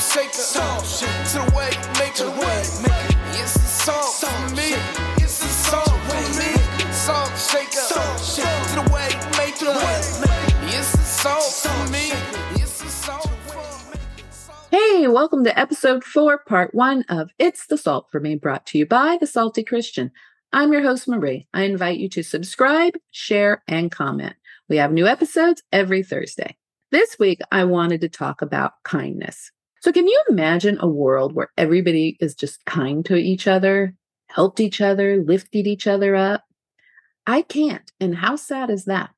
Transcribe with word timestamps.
shaker. 0.00 0.32
Salt 0.32 0.86
shaker. 0.86 1.24
To 1.30 1.38
the 1.44 1.56
way 1.56 1.70
make 1.98 2.14
to 2.14 2.24
the 2.24 2.30
way 2.30 2.62
make 2.80 3.16
It's 3.36 3.54
a 3.54 3.58
salt, 3.58 4.14
salt 4.14 4.32
for 4.32 4.56
me. 4.56 4.72
It's 5.16 5.44
a 5.44 5.48
salt 5.48 5.88
for 5.88 6.24
me. 6.40 6.92
Salt 6.92 7.36
shaker. 7.36 7.70
Salt 7.72 8.20
shaker. 8.20 8.68
To 8.68 8.74
the 8.80 8.92
way 8.92 9.08
make 9.36 9.58
the 9.58 9.70
way 9.76 10.00
It's 10.72 10.94
a 10.94 10.98
salt 10.98 11.44
for 11.44 11.92
me. 11.92 12.12
It's 12.62 12.82
a 12.82 12.88
salt 12.88 13.28
for 13.46 13.90
me. 13.92 14.00
Hey, 14.70 15.06
welcome 15.06 15.44
to 15.44 15.58
episode 15.58 16.02
four, 16.02 16.38
part 16.38 16.74
one 16.74 17.04
of 17.08 17.30
It's 17.38 17.66
the 17.66 17.76
Salt 17.76 18.06
for 18.10 18.20
Me, 18.20 18.36
brought 18.36 18.64
to 18.66 18.78
you 18.78 18.86
by 18.86 19.18
The 19.20 19.26
Salty 19.26 19.62
Christian. 19.62 20.12
I'm 20.52 20.72
your 20.72 20.82
host, 20.82 21.08
Marie. 21.08 21.46
I 21.52 21.64
invite 21.64 21.98
you 21.98 22.08
to 22.10 22.22
subscribe, 22.22 22.94
share, 23.10 23.62
and 23.68 23.90
comment. 23.90 24.34
We 24.68 24.78
have 24.78 24.92
new 24.92 25.06
episodes 25.06 25.62
every 25.72 26.02
Thursday. 26.02 26.56
This 26.90 27.18
week, 27.18 27.40
I 27.52 27.64
wanted 27.64 28.00
to 28.00 28.08
talk 28.08 28.42
about 28.42 28.82
kindness. 28.82 29.52
So, 29.80 29.92
can 29.92 30.06
you 30.06 30.22
imagine 30.28 30.76
a 30.78 30.88
world 30.88 31.34
where 31.34 31.50
everybody 31.56 32.18
is 32.20 32.34
just 32.34 32.64
kind 32.66 33.04
to 33.06 33.16
each 33.16 33.46
other, 33.46 33.94
helped 34.28 34.60
each 34.60 34.80
other, 34.80 35.22
lifted 35.22 35.66
each 35.66 35.86
other 35.86 36.14
up? 36.14 36.44
I 37.26 37.42
can't. 37.42 37.90
And 37.98 38.14
how 38.14 38.36
sad 38.36 38.68
is 38.68 38.84
that? 38.84 39.10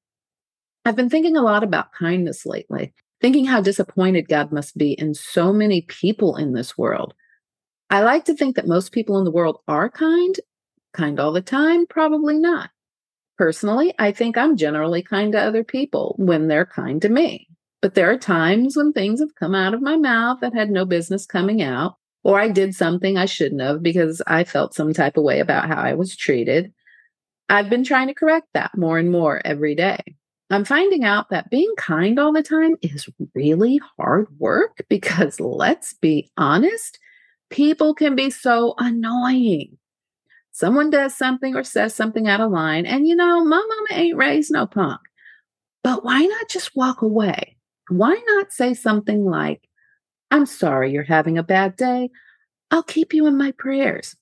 I've 0.85 0.97
been 0.97 1.11
thinking 1.11 1.37
a 1.37 1.43
lot 1.43 1.65
about 1.65 1.93
kindness 1.93 2.47
lately, 2.47 2.95
thinking 3.21 3.45
how 3.45 3.61
disappointed 3.61 4.29
God 4.29 4.52
must 4.52 4.77
be 4.77 4.93
in 4.93 5.15
so 5.15 5.52
many 5.52 5.83
people 5.83 6.37
in 6.37 6.52
this 6.52 6.79
world. 6.79 7.15
I 7.91 8.02
like 8.02 8.24
to 8.27 8.35
think 8.35 8.55
that 8.57 8.66
most 8.66 8.93
people 8.93 9.19
in 9.19 9.24
the 9.24 9.30
world 9.30 9.59
are 9.66 9.91
kind. 9.91 10.35
Kind 10.93 11.19
all 11.19 11.33
the 11.33 11.43
time? 11.43 11.87
Probably 11.87 12.38
not. 12.38 12.71
Personally, 13.37 13.95
I 13.99 14.13
think 14.13 14.38
I'm 14.38 14.57
generally 14.57 15.02
kind 15.02 15.33
to 15.33 15.41
other 15.41 15.65
people 15.65 16.15
when 16.19 16.47
they're 16.47 16.66
kind 16.66 17.02
to 17.02 17.09
me. 17.09 17.49
But 17.83 17.95
there 17.95 18.11
are 18.11 18.17
times 18.17 18.77
when 18.77 18.93
things 18.93 19.19
have 19.21 19.35
come 19.35 19.57
out 19.57 19.75
of 19.75 19.83
my 19.83 19.97
mouth 19.97 20.38
that 20.41 20.55
had 20.55 20.71
no 20.71 20.85
business 20.85 21.27
coming 21.27 21.61
out, 21.61 21.97
or 22.23 22.41
I 22.41 22.49
did 22.49 22.77
something 22.77 23.19
I 23.19 23.27
shouldn't 23.27 23.61
have 23.61 23.83
because 23.83 24.23
I 24.29 24.45
felt 24.45 24.74
some 24.74 24.95
type 24.95 25.16
of 25.16 25.24
way 25.24 25.41
about 25.41 25.66
how 25.66 25.83
I 25.83 25.95
was 25.95 26.16
treated. 26.16 26.73
I've 27.49 27.69
been 27.69 27.83
trying 27.83 28.07
to 28.07 28.15
correct 28.15 28.47
that 28.55 28.71
more 28.79 28.99
and 28.99 29.11
more 29.11 29.43
every 29.45 29.74
day. 29.74 29.99
I'm 30.49 30.65
finding 30.65 31.02
out 31.02 31.30
that 31.30 31.51
being 31.51 31.73
kind 31.77 32.21
all 32.21 32.33
the 32.33 32.43
time 32.43 32.77
is 32.83 33.09
really 33.35 33.80
hard 33.96 34.29
work 34.39 34.85
because 34.89 35.41
let's 35.41 35.95
be 35.95 36.30
honest, 36.37 37.01
people 37.51 37.95
can 37.95 38.15
be 38.15 38.30
so 38.30 38.74
annoying. 38.79 39.77
Someone 40.52 40.91
does 40.91 41.17
something 41.17 41.57
or 41.57 41.65
says 41.65 41.95
something 41.95 42.29
out 42.29 42.41
of 42.41 42.52
line, 42.52 42.87
and 42.87 43.09
you 43.09 43.17
know, 43.17 43.45
my 43.45 43.57
mama 43.57 44.01
ain't 44.01 44.17
raised 44.17 44.52
no 44.52 44.67
punk. 44.67 45.01
But 45.83 46.05
why 46.05 46.21
not 46.21 46.49
just 46.49 46.77
walk 46.77 47.02
away? 47.02 47.57
Why 47.88 48.21
not 48.27 48.52
say 48.52 48.75
something 48.75 49.25
like, 49.25 49.69
I'm 50.30 50.47
sorry 50.47 50.93
you're 50.93 51.02
having 51.02 51.38
a 51.38 51.43
bad 51.43 51.77
day. 51.77 52.11
I'll 52.71 52.83
keep 52.83 53.13
you 53.13 53.27
in 53.27 53.37
my 53.37 53.52
prayers. 53.52 54.16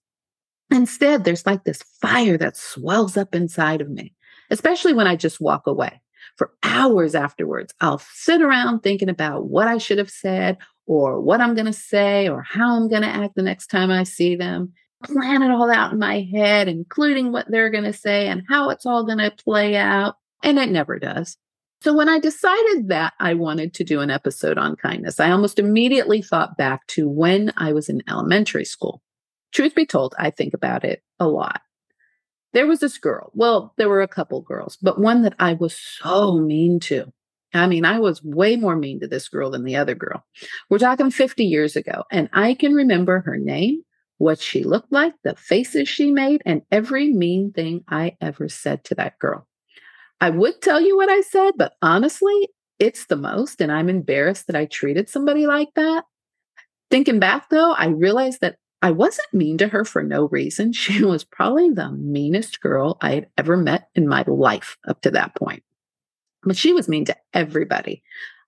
Instead, 0.70 1.24
there's 1.24 1.46
like 1.46 1.64
this 1.64 1.82
fire 2.00 2.38
that 2.38 2.56
swells 2.56 3.16
up 3.16 3.34
inside 3.34 3.80
of 3.80 3.90
me, 3.90 4.14
especially 4.50 4.92
when 4.92 5.06
I 5.06 5.16
just 5.16 5.40
walk 5.40 5.66
away. 5.66 6.00
For 6.36 6.52
hours 6.62 7.14
afterwards, 7.14 7.74
I'll 7.80 8.02
sit 8.12 8.40
around 8.40 8.80
thinking 8.80 9.08
about 9.08 9.46
what 9.46 9.68
I 9.68 9.78
should 9.78 9.98
have 9.98 10.10
said, 10.10 10.58
or 10.86 11.20
what 11.20 11.40
I'm 11.40 11.54
going 11.54 11.66
to 11.66 11.72
say, 11.72 12.28
or 12.28 12.42
how 12.42 12.76
I'm 12.76 12.88
going 12.88 13.02
to 13.02 13.08
act 13.08 13.34
the 13.36 13.42
next 13.42 13.68
time 13.68 13.90
I 13.90 14.04
see 14.04 14.36
them. 14.36 14.72
Plan 15.04 15.42
it 15.42 15.50
all 15.50 15.70
out 15.70 15.92
in 15.92 15.98
my 15.98 16.28
head, 16.32 16.68
including 16.68 17.32
what 17.32 17.50
they're 17.50 17.70
going 17.70 17.84
to 17.84 17.92
say 17.92 18.28
and 18.28 18.42
how 18.48 18.70
it's 18.70 18.86
all 18.86 19.04
going 19.04 19.18
to 19.18 19.30
play 19.30 19.76
out. 19.76 20.16
And 20.42 20.58
it 20.58 20.70
never 20.70 20.98
does. 20.98 21.36
So 21.82 21.94
when 21.94 22.10
I 22.10 22.18
decided 22.18 22.88
that 22.88 23.14
I 23.18 23.32
wanted 23.32 23.72
to 23.74 23.84
do 23.84 24.00
an 24.00 24.10
episode 24.10 24.58
on 24.58 24.76
kindness, 24.76 25.18
I 25.18 25.30
almost 25.30 25.58
immediately 25.58 26.20
thought 26.20 26.58
back 26.58 26.86
to 26.88 27.08
when 27.08 27.52
I 27.56 27.72
was 27.72 27.88
in 27.88 28.02
elementary 28.06 28.66
school. 28.66 29.02
Truth 29.52 29.74
be 29.74 29.86
told, 29.86 30.14
I 30.18 30.28
think 30.28 30.52
about 30.52 30.84
it 30.84 31.02
a 31.18 31.26
lot. 31.26 31.62
There 32.52 32.66
was 32.66 32.80
this 32.80 32.98
girl. 32.98 33.30
Well, 33.34 33.72
there 33.78 33.88
were 33.88 34.02
a 34.02 34.08
couple 34.08 34.42
girls, 34.42 34.76
but 34.82 35.00
one 35.00 35.22
that 35.22 35.34
I 35.38 35.54
was 35.54 35.74
so 35.74 36.38
mean 36.38 36.80
to. 36.80 37.12
I 37.54 37.66
mean, 37.66 37.84
I 37.86 37.98
was 37.98 38.22
way 38.22 38.56
more 38.56 38.76
mean 38.76 39.00
to 39.00 39.08
this 39.08 39.28
girl 39.28 39.50
than 39.50 39.64
the 39.64 39.76
other 39.76 39.94
girl. 39.94 40.24
We're 40.68 40.78
talking 40.78 41.10
50 41.10 41.44
years 41.44 41.76
ago, 41.76 42.04
and 42.10 42.28
I 42.32 42.54
can 42.54 42.74
remember 42.74 43.20
her 43.20 43.38
name, 43.38 43.82
what 44.18 44.38
she 44.38 44.64
looked 44.64 44.92
like, 44.92 45.14
the 45.24 45.34
faces 45.34 45.88
she 45.88 46.10
made, 46.10 46.42
and 46.44 46.62
every 46.70 47.12
mean 47.12 47.52
thing 47.52 47.84
I 47.88 48.16
ever 48.20 48.48
said 48.48 48.84
to 48.84 48.94
that 48.96 49.18
girl. 49.18 49.46
I 50.20 50.30
would 50.30 50.60
tell 50.60 50.80
you 50.80 50.96
what 50.96 51.08
I 51.08 51.22
said, 51.22 51.52
but 51.56 51.74
honestly, 51.82 52.48
it's 52.78 53.06
the 53.06 53.16
most. 53.16 53.60
And 53.60 53.70
I'm 53.72 53.88
embarrassed 53.88 54.46
that 54.46 54.56
I 54.56 54.66
treated 54.66 55.08
somebody 55.08 55.46
like 55.46 55.68
that. 55.76 56.04
Thinking 56.90 57.20
back 57.20 57.50
though, 57.50 57.72
I 57.72 57.86
realized 57.86 58.40
that 58.40 58.56
I 58.82 58.90
wasn't 58.90 59.32
mean 59.32 59.58
to 59.58 59.68
her 59.68 59.84
for 59.84 60.02
no 60.02 60.28
reason. 60.28 60.72
She 60.80 61.04
was 61.04 61.24
probably 61.24 61.70
the 61.70 61.92
meanest 61.92 62.60
girl 62.60 62.98
I 63.00 63.12
had 63.12 63.28
ever 63.38 63.56
met 63.56 63.88
in 63.94 64.08
my 64.08 64.24
life 64.26 64.76
up 64.88 65.02
to 65.02 65.10
that 65.12 65.34
point. 65.36 65.62
But 66.42 66.56
she 66.56 66.72
was 66.72 66.88
mean 66.88 67.04
to 67.04 67.16
everybody. 67.34 68.02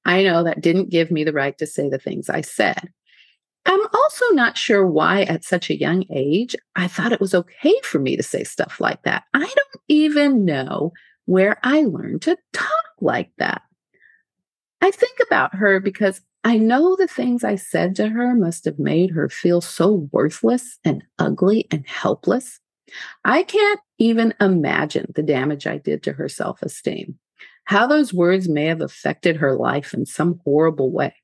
I 0.05 0.25
know 0.25 0.43
that 0.45 0.63
didn't 0.63 0.91
give 0.91 1.11
me 1.11 1.25
the 1.25 1.33
right 1.33 1.57
to 1.59 1.67
say 1.67 1.89
the 1.89 1.99
things 1.99 2.29
I 2.29 2.41
said. 2.41 2.91
I'm 3.65 3.81
also 3.95 4.25
not 4.31 4.59
sure 4.59 4.85
why, 4.85 5.23
at 5.23 5.45
such 5.45 5.71
a 5.71 5.79
young 5.79 6.05
age, 6.11 6.57
I 6.75 6.89
thought 6.89 7.13
it 7.13 7.21
was 7.21 7.35
okay 7.35 7.75
for 7.85 8.01
me 8.01 8.17
to 8.17 8.23
say 8.23 8.43
stuff 8.43 8.81
like 8.81 9.03
that. 9.03 9.23
I 9.35 9.41
don't 9.41 9.83
even 9.89 10.45
know 10.45 10.93
where 11.33 11.57
I 11.63 11.85
learned 11.85 12.21
to 12.23 12.37
talk 12.53 12.85
like 13.01 13.31
that. 13.39 13.63
I 14.83 14.91
think 14.91 15.17
about 15.27 15.55
her 15.55 15.81
because 15.81 16.21
I 16.45 16.59
know 16.59 16.95
the 16.95 17.07
things 17.07 17.43
I 17.43 17.55
said 17.55 17.97
to 17.97 18.11
her 18.11 18.35
must 18.35 18.67
have 18.67 18.79
made 18.79 19.13
her 19.13 19.31
feel 19.31 19.63
so 19.63 20.11
worthless 20.13 20.79
and 20.85 21.03
ugly 21.19 21.69
and 21.71 21.89
helpless. 21.89 22.61
I 23.25 23.45
can't 23.45 23.81
even 23.97 24.35
imagine 24.43 25.11
the 25.15 25.23
damage 25.23 25.67
I 25.67 25.79
did 25.79 26.03
to 26.03 26.13
her 26.13 26.29
self 26.29 26.61
esteem, 26.61 27.19
how 27.65 27.87
those 27.87 28.13
words 28.13 28.47
may 28.47 28.67
have 28.67 28.83
affected 28.83 29.37
her 29.37 29.55
life 29.55 29.95
in 29.95 30.05
some 30.05 30.39
horrible 30.45 30.93
way. 30.93 31.15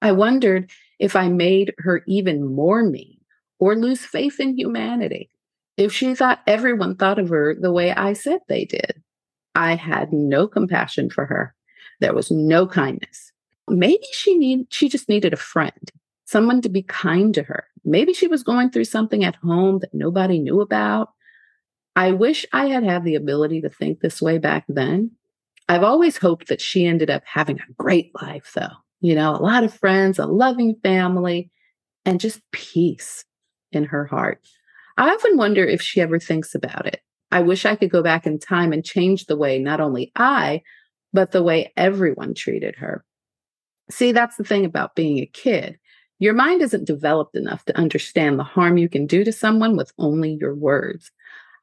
I 0.00 0.12
wondered 0.12 0.70
if 1.00 1.16
I 1.16 1.28
made 1.28 1.74
her 1.78 2.04
even 2.06 2.46
more 2.46 2.84
mean 2.84 3.18
or 3.58 3.74
lose 3.74 4.06
faith 4.06 4.38
in 4.38 4.56
humanity 4.56 5.30
if 5.80 5.92
she 5.92 6.14
thought 6.14 6.42
everyone 6.46 6.94
thought 6.94 7.18
of 7.18 7.30
her 7.30 7.56
the 7.58 7.72
way 7.72 7.90
I 7.90 8.12
said 8.12 8.40
they 8.48 8.66
did. 8.66 8.99
I 9.54 9.74
had 9.74 10.12
no 10.12 10.46
compassion 10.46 11.10
for 11.10 11.26
her. 11.26 11.54
There 12.00 12.14
was 12.14 12.30
no 12.30 12.66
kindness. 12.66 13.32
Maybe 13.68 14.06
she 14.12 14.36
need 14.36 14.66
she 14.70 14.88
just 14.88 15.08
needed 15.08 15.32
a 15.32 15.38
friend, 15.38 15.90
someone 16.24 16.60
to 16.62 16.68
be 16.68 16.82
kind 16.82 17.34
to 17.34 17.42
her. 17.44 17.64
Maybe 17.84 18.12
she 18.12 18.26
was 18.26 18.42
going 18.42 18.70
through 18.70 18.84
something 18.84 19.24
at 19.24 19.36
home 19.36 19.78
that 19.80 19.94
nobody 19.94 20.38
knew 20.38 20.60
about. 20.60 21.10
I 21.96 22.12
wish 22.12 22.46
I 22.52 22.66
had 22.66 22.84
had 22.84 23.04
the 23.04 23.14
ability 23.14 23.60
to 23.62 23.68
think 23.68 24.00
this 24.00 24.22
way 24.22 24.38
back 24.38 24.64
then. 24.68 25.12
I've 25.68 25.84
always 25.84 26.16
hoped 26.16 26.48
that 26.48 26.60
she 26.60 26.86
ended 26.86 27.10
up 27.10 27.22
having 27.26 27.58
a 27.58 27.72
great 27.78 28.10
life 28.20 28.52
though. 28.54 28.74
You 29.00 29.14
know, 29.14 29.34
a 29.34 29.42
lot 29.42 29.64
of 29.64 29.72
friends, 29.72 30.18
a 30.18 30.26
loving 30.26 30.76
family, 30.82 31.50
and 32.04 32.20
just 32.20 32.40
peace 32.50 33.24
in 33.72 33.84
her 33.84 34.04
heart. 34.04 34.40
I 34.96 35.10
often 35.10 35.36
wonder 35.36 35.64
if 35.64 35.80
she 35.80 36.00
ever 36.00 36.18
thinks 36.18 36.54
about 36.54 36.86
it. 36.86 37.00
I 37.30 37.40
wish 37.40 37.64
I 37.64 37.76
could 37.76 37.90
go 37.90 38.02
back 38.02 38.26
in 38.26 38.38
time 38.38 38.72
and 38.72 38.84
change 38.84 39.26
the 39.26 39.36
way 39.36 39.58
not 39.58 39.80
only 39.80 40.12
I, 40.16 40.62
but 41.12 41.32
the 41.32 41.42
way 41.42 41.72
everyone 41.76 42.34
treated 42.34 42.76
her. 42.76 43.04
See, 43.90 44.12
that's 44.12 44.36
the 44.36 44.44
thing 44.44 44.64
about 44.64 44.94
being 44.94 45.18
a 45.18 45.26
kid. 45.26 45.78
Your 46.18 46.34
mind 46.34 46.62
isn't 46.62 46.86
developed 46.86 47.36
enough 47.36 47.64
to 47.64 47.78
understand 47.78 48.38
the 48.38 48.44
harm 48.44 48.78
you 48.78 48.88
can 48.88 49.06
do 49.06 49.24
to 49.24 49.32
someone 49.32 49.76
with 49.76 49.92
only 49.98 50.36
your 50.40 50.54
words. 50.54 51.10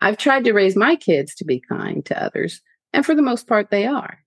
I've 0.02 0.18
tried 0.18 0.44
to 0.46 0.54
raise 0.54 0.76
my 0.76 0.96
kids 0.96 1.36
to 1.36 1.46
be 1.46 1.62
kind 1.62 2.06
to 2.06 2.22
others, 2.22 2.62
and 2.94 3.06
for 3.06 3.16
the 3.16 3.22
most 3.22 3.48
part, 3.48 3.70
they 3.70 3.86
are. 3.86 4.20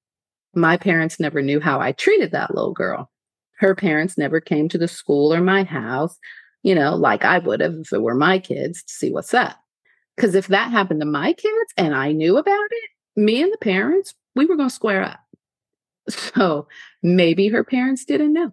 My 0.55 0.77
parents 0.77 1.21
never 1.21 1.43
knew 1.43 1.61
how 1.61 1.81
I 1.81 1.93
treated 1.93 2.33
that 2.33 2.55
little 2.55 2.73
girl. 2.73 3.11
Her 3.59 3.75
parents 3.75 4.17
never 4.17 4.41
came 4.41 4.69
to 4.71 4.79
the 4.79 4.89
school 4.89 5.33
or 5.33 5.41
my 5.41 5.65
house 5.65 6.19
you 6.63 6.75
know, 6.75 6.95
like 6.95 7.25
I 7.25 7.39
would 7.39 7.61
have 7.61 7.75
if 7.75 7.93
it 7.93 8.03
were 8.03 8.15
my 8.15 8.39
kids 8.39 8.83
to 8.83 8.93
see 8.93 9.11
what's 9.11 9.35
up. 9.35 9.57
Because 10.21 10.35
if 10.35 10.49
that 10.49 10.71
happened 10.71 11.01
to 11.01 11.07
my 11.07 11.33
kids 11.33 11.73
and 11.79 11.95
I 11.95 12.13
knew 12.13 12.37
about 12.37 12.69
it, 12.71 12.91
me 13.17 13.43
and 13.43 13.51
the 13.51 13.57
parents, 13.57 14.13
we 14.37 14.45
were 14.45 14.55
going 14.55 14.69
to 14.69 14.75
square 14.75 15.03
up. 15.03 15.21
So 16.11 16.69
maybe 17.03 17.49
her 17.49 17.65
parents 17.65 18.05
didn't 18.05 18.35
know. 18.35 18.53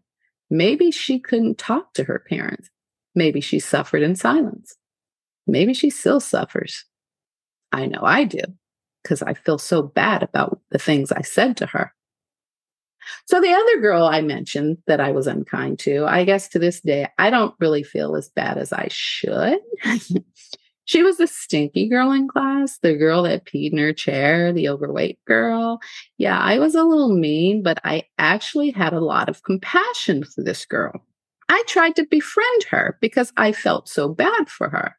Maybe 0.49 0.91
she 0.91 1.19
couldn't 1.19 1.57
talk 1.57 1.93
to 1.95 2.05
her 2.05 2.23
parents. 2.29 2.69
Maybe 3.15 3.41
she 3.41 3.59
suffered 3.59 4.01
in 4.01 4.15
silence. 4.15 4.77
Maybe 5.45 5.73
she 5.73 5.89
still 5.89 6.21
suffers. 6.21 6.85
I 7.73 7.87
know 7.87 7.99
I 8.01 8.23
do 8.23 8.39
because 9.03 9.21
I 9.21 9.33
feel 9.33 9.57
so 9.57 9.81
bad 9.81 10.23
about 10.23 10.61
the 10.71 10.79
things 10.79 11.11
I 11.11 11.21
said 11.21 11.57
to 11.57 11.65
her. 11.65 11.93
So 13.25 13.41
the 13.41 13.51
other 13.51 13.81
girl 13.81 14.05
I 14.05 14.21
mentioned 14.21 14.77
that 14.87 15.01
I 15.01 15.11
was 15.11 15.27
unkind 15.27 15.79
to, 15.79 16.05
I 16.05 16.23
guess 16.23 16.47
to 16.49 16.59
this 16.59 16.79
day, 16.79 17.09
I 17.17 17.29
don't 17.29 17.55
really 17.59 17.83
feel 17.83 18.15
as 18.15 18.29
bad 18.29 18.57
as 18.57 18.71
I 18.71 18.87
should. 18.89 19.59
she 20.87 21.03
was 21.03 21.17
the 21.17 21.27
stinky 21.27 21.89
girl 21.89 22.13
in 22.13 22.29
class, 22.29 22.79
the 22.79 22.95
girl 22.95 23.23
that 23.23 23.43
peed 23.43 23.73
in 23.73 23.77
her 23.77 23.91
chair, 23.91 24.53
the 24.53 24.69
overweight 24.69 25.19
girl. 25.25 25.81
Yeah, 26.17 26.39
I 26.39 26.59
was 26.59 26.75
a 26.75 26.83
little 26.83 27.13
mean, 27.13 27.61
but 27.61 27.77
I 27.83 28.03
actually 28.17 28.71
had 28.71 28.93
a 28.93 29.01
lot 29.01 29.27
of 29.27 29.43
compassion 29.43 30.23
for 30.23 30.43
this 30.43 30.65
girl. 30.65 31.03
I 31.49 31.61
tried 31.67 31.97
to 31.97 32.07
befriend 32.09 32.63
her 32.69 32.97
because 33.01 33.33
I 33.35 33.51
felt 33.51 33.89
so 33.89 34.07
bad 34.07 34.49
for 34.49 34.69
her 34.69 34.95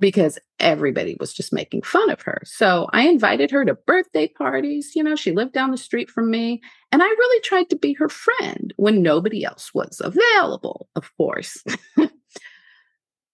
because 0.00 0.38
everybody 0.58 1.18
was 1.20 1.34
just 1.34 1.52
making 1.52 1.82
fun 1.82 2.08
of 2.08 2.22
her. 2.22 2.40
So 2.46 2.88
I 2.94 3.02
invited 3.08 3.50
her 3.50 3.66
to 3.66 3.74
birthday 3.74 4.28
parties. 4.28 4.92
You 4.94 5.02
know, 5.02 5.16
she 5.16 5.32
lived 5.32 5.52
down 5.52 5.70
the 5.70 5.76
street 5.76 6.10
from 6.10 6.30
me. 6.30 6.62
And 6.92 7.02
I 7.02 7.06
really 7.06 7.40
tried 7.42 7.68
to 7.68 7.76
be 7.76 7.92
her 7.94 8.08
friend 8.08 8.72
when 8.76 9.02
nobody 9.02 9.44
else 9.44 9.74
was 9.74 10.00
available, 10.02 10.88
of 10.96 11.14
course. 11.18 11.62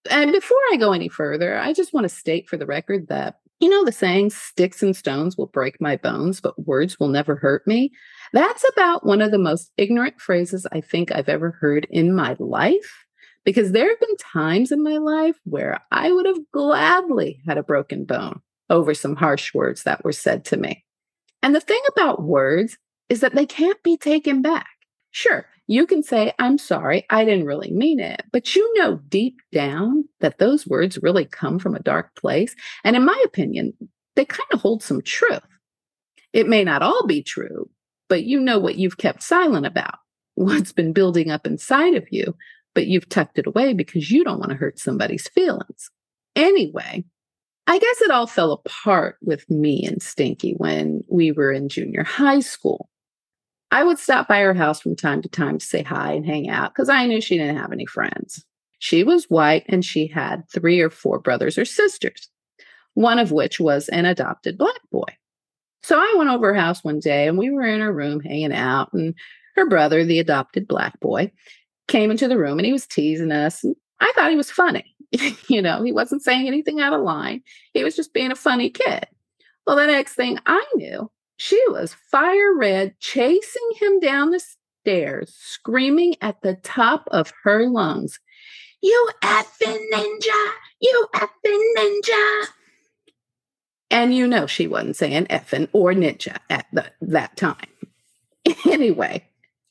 and 0.09 0.31
before 0.31 0.57
I 0.71 0.77
go 0.77 0.93
any 0.93 1.09
further, 1.09 1.57
I 1.57 1.73
just 1.73 1.93
want 1.93 2.05
to 2.05 2.09
state 2.09 2.47
for 2.47 2.57
the 2.57 2.65
record 2.65 3.07
that, 3.07 3.39
you 3.59 3.69
know, 3.69 3.85
the 3.85 3.91
saying, 3.91 4.31
sticks 4.31 4.83
and 4.83 4.95
stones 4.95 5.37
will 5.37 5.47
break 5.47 5.79
my 5.79 5.95
bones, 5.95 6.41
but 6.41 6.65
words 6.65 6.99
will 6.99 7.07
never 7.07 7.35
hurt 7.35 7.65
me. 7.65 7.91
That's 8.33 8.65
about 8.73 9.05
one 9.05 9.21
of 9.21 9.31
the 9.31 9.37
most 9.37 9.71
ignorant 9.77 10.19
phrases 10.19 10.67
I 10.71 10.81
think 10.81 11.11
I've 11.11 11.29
ever 11.29 11.51
heard 11.51 11.87
in 11.89 12.15
my 12.15 12.35
life 12.39 13.05
because 13.45 13.71
there 13.71 13.89
have 13.89 13.99
been 13.99 14.17
times 14.17 14.71
in 14.71 14.83
my 14.83 14.97
life 14.97 15.37
where 15.43 15.79
I 15.91 16.11
would 16.11 16.25
have 16.25 16.51
gladly 16.51 17.41
had 17.47 17.57
a 17.57 17.63
broken 17.63 18.03
bone 18.03 18.41
over 18.69 18.93
some 18.93 19.15
harsh 19.15 19.53
words 19.53 19.83
that 19.83 20.03
were 20.03 20.11
said 20.11 20.43
to 20.45 20.57
me. 20.57 20.83
And 21.43 21.55
the 21.55 21.61
thing 21.61 21.81
about 21.87 22.23
words 22.23 22.77
is 23.07 23.19
that 23.19 23.35
they 23.35 23.45
can't 23.45 23.81
be 23.83 23.97
taken 23.97 24.41
back. 24.41 24.67
Sure, 25.11 25.45
you 25.67 25.87
can 25.87 26.03
say, 26.03 26.33
I'm 26.39 26.57
sorry, 26.57 27.05
I 27.09 27.25
didn't 27.25 27.45
really 27.45 27.71
mean 27.71 27.99
it, 27.99 28.23
but 28.31 28.55
you 28.55 28.73
know 28.77 28.97
deep 29.09 29.37
down 29.51 30.05
that 30.19 30.37
those 30.37 30.67
words 30.67 30.99
really 31.01 31.25
come 31.25 31.59
from 31.59 31.75
a 31.75 31.81
dark 31.81 32.15
place. 32.15 32.55
And 32.83 32.95
in 32.95 33.03
my 33.03 33.21
opinion, 33.25 33.73
they 34.15 34.25
kind 34.25 34.49
of 34.53 34.61
hold 34.61 34.83
some 34.83 35.01
truth. 35.01 35.41
It 36.33 36.47
may 36.47 36.63
not 36.63 36.81
all 36.81 37.05
be 37.07 37.23
true, 37.23 37.69
but 38.09 38.23
you 38.23 38.39
know 38.39 38.59
what 38.59 38.75
you've 38.75 38.97
kept 38.97 39.23
silent 39.23 39.65
about, 39.65 39.95
what's 40.35 40.71
been 40.71 40.93
building 40.93 41.31
up 41.31 41.47
inside 41.47 41.95
of 41.95 42.05
you 42.11 42.35
but 42.75 42.85
you've 42.85 43.09
tucked 43.09 43.39
it 43.39 43.47
away 43.47 43.73
because 43.73 44.11
you 44.11 44.23
don't 44.23 44.37
want 44.37 44.51
to 44.51 44.57
hurt 44.57 44.77
somebody's 44.77 45.27
feelings. 45.29 45.89
Anyway, 46.35 47.03
I 47.65 47.79
guess 47.79 48.01
it 48.01 48.11
all 48.11 48.27
fell 48.27 48.51
apart 48.51 49.17
with 49.21 49.49
me 49.49 49.83
and 49.85 50.03
Stinky 50.03 50.53
when 50.57 51.01
we 51.09 51.31
were 51.31 51.51
in 51.51 51.69
junior 51.69 52.03
high 52.03 52.41
school. 52.41 52.89
I 53.75 53.83
would 53.83 53.99
stop 53.99 54.29
by 54.29 54.39
her 54.39 54.53
house 54.53 54.79
from 54.79 54.95
time 54.95 55.21
to 55.21 55.27
time 55.27 55.57
to 55.57 55.65
say 55.65 55.83
hi 55.83 56.13
and 56.13 56.25
hang 56.25 56.47
out 56.47 56.73
because 56.73 56.87
I 56.87 57.05
knew 57.07 57.19
she 57.19 57.37
didn't 57.37 57.57
have 57.57 57.73
any 57.73 57.85
friends. 57.85 58.45
She 58.79 59.03
was 59.03 59.25
white 59.25 59.65
and 59.67 59.83
she 59.83 60.07
had 60.07 60.49
three 60.49 60.79
or 60.79 60.89
four 60.89 61.19
brothers 61.19 61.57
or 61.57 61.65
sisters, 61.65 62.29
one 62.93 63.19
of 63.19 63.33
which 63.33 63.59
was 63.59 63.89
an 63.89 64.05
adopted 64.05 64.57
black 64.57 64.79
boy. 64.93 65.17
So 65.83 65.99
I 65.99 66.15
went 66.17 66.29
over 66.29 66.53
her 66.53 66.59
house 66.59 66.85
one 66.85 67.01
day 67.01 67.27
and 67.27 67.37
we 67.37 67.49
were 67.49 67.65
in 67.65 67.81
her 67.81 67.91
room 67.91 68.21
hanging 68.21 68.53
out, 68.53 68.93
and 68.93 69.13
her 69.57 69.67
brother, 69.67 70.05
the 70.05 70.19
adopted 70.19 70.69
black 70.69 70.97
boy, 71.01 71.33
came 71.89 72.11
into 72.11 72.29
the 72.29 72.37
room 72.37 72.57
and 72.57 72.65
he 72.65 72.71
was 72.71 72.87
teasing 72.87 73.33
us. 73.33 73.65
I 73.99 74.13
thought 74.15 74.31
he 74.31 74.37
was 74.37 74.49
funny. 74.49 74.95
you 75.49 75.61
know, 75.61 75.83
he 75.83 75.91
wasn't 75.91 76.23
saying 76.23 76.47
anything 76.47 76.79
out 76.79 76.93
of 76.93 77.01
line. 77.01 77.41
He 77.73 77.83
was 77.83 77.97
just 77.97 78.13
being 78.13 78.31
a 78.31 78.35
funny 78.35 78.69
kid. 78.69 79.05
Well, 79.67 79.75
the 79.75 79.85
next 79.85 80.13
thing 80.13 80.39
I 80.45 80.65
knew, 80.75 81.11
she 81.37 81.61
was 81.67 81.93
fire 81.93 82.53
red, 82.55 82.99
chasing 82.99 83.69
him 83.75 83.99
down 83.99 84.31
the 84.31 84.39
stairs, 84.85 85.33
screaming 85.37 86.15
at 86.21 86.41
the 86.41 86.55
top 86.55 87.07
of 87.11 87.33
her 87.43 87.67
lungs, 87.67 88.19
You 88.81 89.09
effing 89.23 89.89
ninja! 89.91 90.51
You 90.79 91.07
effing 91.13 91.73
ninja! 91.77 92.45
And 93.91 94.15
you 94.15 94.27
know 94.27 94.47
she 94.47 94.67
wasn't 94.67 94.95
saying 94.95 95.25
effing 95.25 95.69
or 95.73 95.93
ninja 95.93 96.37
at 96.49 96.67
the, 96.71 96.91
that 97.01 97.35
time. 97.37 97.67
anyway, 98.65 99.25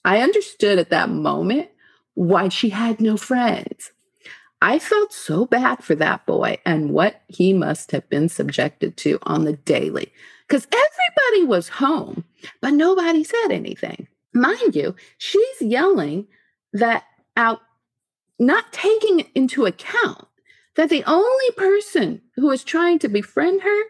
I 0.04 0.20
understood 0.20 0.78
at 0.78 0.90
that 0.90 1.08
moment 1.08 1.68
why 2.14 2.48
she 2.48 2.70
had 2.70 3.00
no 3.00 3.16
friends. 3.16 3.90
I 4.60 4.78
felt 4.78 5.12
so 5.12 5.44
bad 5.44 5.84
for 5.84 5.94
that 5.96 6.24
boy 6.26 6.58
and 6.64 6.90
what 6.90 7.22
he 7.28 7.52
must 7.52 7.90
have 7.90 8.08
been 8.08 8.28
subjected 8.28 8.96
to 8.98 9.18
on 9.22 9.44
the 9.44 9.52
daily 9.52 10.12
because 10.48 10.66
everybody 10.66 11.46
was 11.46 11.68
home, 11.68 12.24
but 12.60 12.74
nobody 12.74 13.24
said 13.24 13.48
anything. 13.50 14.08
Mind 14.32 14.74
you, 14.74 14.94
she's 15.18 15.62
yelling 15.62 16.26
that 16.72 17.04
out, 17.36 17.60
not 18.38 18.72
taking 18.72 19.26
into 19.34 19.66
account 19.66 20.26
that 20.76 20.90
the 20.90 21.04
only 21.04 21.50
person 21.56 22.20
who 22.34 22.50
is 22.50 22.64
trying 22.64 22.98
to 22.98 23.08
befriend 23.08 23.62
her 23.62 23.82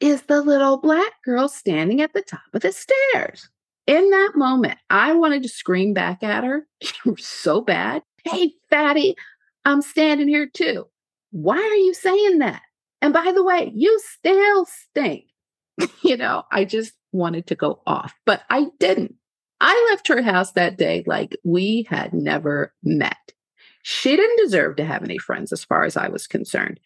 is 0.00 0.22
the 0.22 0.42
little 0.42 0.76
black 0.76 1.12
girl 1.24 1.48
standing 1.48 2.02
at 2.02 2.12
the 2.12 2.20
top 2.20 2.42
of 2.52 2.60
the 2.60 2.72
stairs 2.72 3.48
in 3.86 4.10
that 4.10 4.32
moment, 4.34 4.78
I 4.90 5.14
wanted 5.14 5.42
to 5.44 5.48
scream 5.48 5.94
back 5.94 6.22
at 6.22 6.44
her 6.44 6.66
so 7.18 7.60
bad. 7.60 8.02
Hey, 8.24 8.54
fatty, 8.68 9.14
I'm 9.64 9.82
standing 9.82 10.28
here 10.28 10.46
too. 10.46 10.86
Why 11.30 11.58
are 11.58 11.76
you 11.76 11.94
saying 11.94 12.38
that? 12.38 12.62
And 13.00 13.12
by 13.12 13.32
the 13.32 13.44
way, 13.44 13.70
you 13.74 14.00
still 14.00 14.66
stink. 14.66 15.24
you 16.02 16.16
know, 16.16 16.44
I 16.50 16.64
just 16.64 16.92
wanted 17.12 17.46
to 17.48 17.54
go 17.54 17.80
off, 17.86 18.14
but 18.24 18.42
I 18.50 18.66
didn't. 18.78 19.14
I 19.60 19.88
left 19.90 20.08
her 20.08 20.22
house 20.22 20.52
that 20.52 20.76
day 20.76 21.02
like 21.06 21.36
we 21.44 21.86
had 21.88 22.12
never 22.12 22.74
met. 22.82 23.32
She 23.82 24.16
didn't 24.16 24.44
deserve 24.44 24.76
to 24.76 24.84
have 24.84 25.02
any 25.02 25.18
friends 25.18 25.52
as 25.52 25.64
far 25.64 25.84
as 25.84 25.96
I 25.96 26.08
was 26.08 26.26
concerned. 26.26 26.80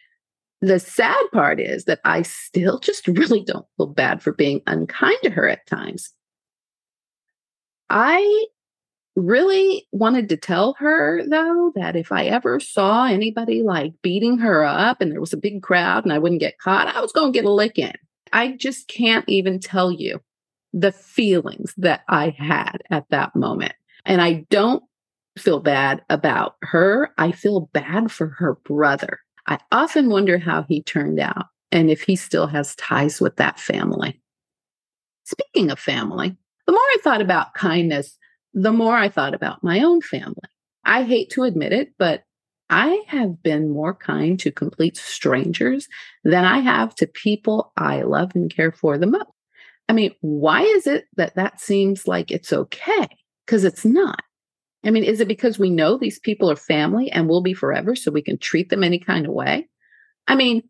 The 0.61 0.79
sad 0.79 1.25
part 1.33 1.59
is 1.59 1.85
that 1.87 2.01
I 2.05 2.23
still 2.23 2.79
just 2.79 3.09
really 3.09 3.43
don't 3.43 3.67
feel 3.77 3.87
bad 3.87 4.23
for 4.23 4.33
being 4.33 4.61
unkind 4.67 5.19
to 5.23 5.31
her 5.31 5.49
at 5.49 5.67
times. 5.67 6.13
I 7.89 8.47
really 9.17 9.89
wanted 9.91 10.29
to 10.29 10.37
tell 10.37 10.75
her 10.79 11.23
though 11.27 11.73
that 11.75 11.97
if 11.97 12.13
I 12.13 12.27
ever 12.27 12.61
saw 12.61 13.07
anybody 13.07 13.63
like 13.63 13.93
beating 14.03 14.39
her 14.39 14.65
up 14.65 15.01
and 15.01 15.11
there 15.11 15.21
was 15.21 15.33
a 15.33 15.39
big 15.39 15.63
crowd 15.63 16.05
and 16.05 16.13
I 16.13 16.19
wouldn't 16.19 16.41
get 16.41 16.59
caught, 16.59 16.95
I 16.95 17.01
was 17.01 17.13
going 17.13 17.33
to 17.33 17.37
get 17.37 17.45
a 17.45 17.51
lick 17.51 17.79
in. 17.79 17.93
I 18.33 18.53
just 18.53 18.89
can't 18.89 19.29
even 19.29 19.61
tell 19.61 19.91
you 19.91 20.21
the 20.73 20.93
feelings 20.93 21.75
that 21.77 22.03
I 22.09 22.31
had 22.31 22.83
at 22.91 23.09
that 23.11 23.35
moment. 23.35 23.73
And 24.05 24.21
I 24.21 24.47
don't 24.51 24.83
feel 25.39 25.61
bad 25.61 26.03
about 26.11 26.57
her. 26.63 27.13
I 27.19 27.33
feel 27.33 27.69
bad 27.73 28.11
for 28.11 28.29
her 28.29 28.55
brother. 28.65 29.21
I 29.47 29.59
often 29.73 30.11
wonder 30.11 30.39
how 30.39 30.63
he 30.63 30.83
turned 30.83 31.19
out 31.19 31.47
and 31.73 31.91
if 31.91 32.03
he 32.03 32.17
still 32.17 32.47
has 32.47 32.75
ties 32.77 33.21
with 33.21 33.37
that 33.37 33.59
family. 33.59 34.21
Speaking 35.25 35.71
of 35.71 35.79
family, 35.79 36.37
the 36.67 36.73
more 36.73 36.81
I 36.81 36.97
thought 37.03 37.21
about 37.21 37.55
kindness, 37.55 38.17
the 38.55 38.73
more 38.73 38.97
I 38.97 39.09
thought 39.09 39.35
about 39.35 39.63
my 39.63 39.81
own 39.81 40.01
family. 40.01 40.37
I 40.85 41.05
hate 41.05 41.31
to 41.31 41.45
admit 41.45 41.73
it, 41.73 41.93
but 41.99 42.25
I 42.71 43.03
have 43.09 43.43
been 43.43 43.69
more 43.69 43.95
kind 43.95 44.39
to 44.41 44.53
complete 44.53 44.97
strangers 44.97 45.89
than 46.23 46.45
I 46.45 46.61
have 46.61 46.95
to 46.97 47.07
people 47.07 47.73
I 47.77 48.03
love 48.03 48.31
and 48.35 48.55
care 48.55 48.71
for 48.71 48.97
the 48.97 49.09
most. 49.09 49.27
I 49.89 49.93
mean, 49.93 50.15
why 50.21 50.63
is 50.63 50.87
it 50.87 51.07
that 51.17 51.35
that 51.35 51.61
seems 51.61 52.07
like 52.07 52.31
it's 52.31 52.53
okay? 52.53 53.09
Because 53.45 53.65
it's 53.65 53.85
not. 53.85 54.23
I 54.85 54.91
mean, 54.91 55.03
is 55.03 55.21
it 55.21 55.27
because 55.27 55.59
we 55.59 55.69
know 55.69 55.99
these 55.99 56.21
people 56.21 56.49
are 56.51 56.57
family 56.57 57.11
and 57.11 57.29
will 57.29 57.43
be 57.43 57.55
forever, 57.55 57.97
so 57.97 58.13
we 58.13 58.23
can 58.23 58.39
treat 58.39 58.71
them 58.71 58.85
any 58.85 59.01
kind 59.01 59.27
of 59.27 59.33
way? 59.33 59.69
I 60.29 60.37
mean, 60.37 60.63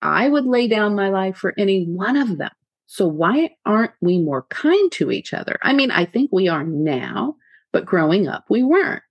I 0.00 0.28
would 0.28 0.46
lay 0.46 0.68
down 0.68 0.94
my 0.94 1.08
life 1.08 1.36
for 1.36 1.54
any 1.58 1.84
one 1.84 2.16
of 2.16 2.38
them. 2.38 2.52
So 2.86 3.06
why 3.06 3.50
aren't 3.66 3.92
we 4.00 4.20
more 4.20 4.42
kind 4.44 4.92
to 4.92 5.10
each 5.10 5.34
other? 5.34 5.58
I 5.62 5.72
mean, 5.72 5.90
I 5.90 6.04
think 6.04 6.30
we 6.32 6.46
are 6.48 6.64
now, 6.64 7.34
but 7.72 7.84
growing 7.84 8.28
up, 8.28 8.44
we 8.48 8.62
weren't. 8.62 9.02